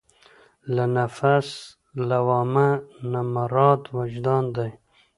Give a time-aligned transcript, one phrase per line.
[0.75, 1.47] له نفس
[2.09, 2.67] لوامه
[3.11, 4.69] نه مراد وجدان دی.